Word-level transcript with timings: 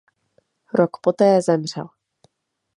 Rok 0.73 0.99
poté 1.01 1.41
zemřel. 1.41 1.89